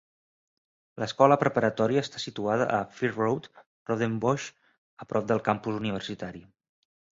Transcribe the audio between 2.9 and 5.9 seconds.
Fir Road, Rondebosch, a prop del campus